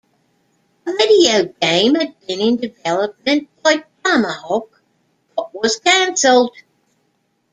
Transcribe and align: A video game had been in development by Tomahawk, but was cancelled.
A 0.87 0.91
video 0.97 1.53
game 1.61 1.93
had 1.93 2.19
been 2.25 2.41
in 2.41 2.57
development 2.57 3.47
by 3.61 3.83
Tomahawk, 4.03 4.81
but 5.35 5.53
was 5.53 5.77
cancelled. 5.79 6.53